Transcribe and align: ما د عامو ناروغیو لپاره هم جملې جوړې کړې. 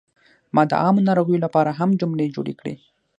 ما 0.55 0.63
د 0.69 0.71
عامو 0.81 1.05
ناروغیو 1.09 1.43
لپاره 1.45 1.71
هم 1.79 1.89
جملې 2.01 2.33
جوړې 2.35 2.53
کړې. 2.59 2.73